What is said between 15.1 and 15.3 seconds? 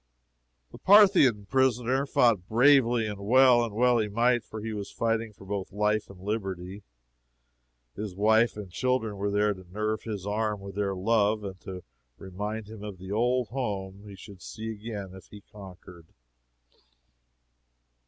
if